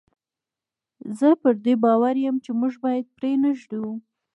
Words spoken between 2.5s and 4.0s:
موږ باید پرې نه ږدو.